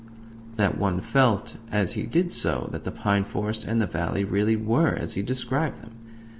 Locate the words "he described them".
5.13-5.91